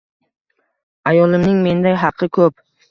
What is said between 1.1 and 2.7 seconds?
Ayolimning menda haqi ko‘p.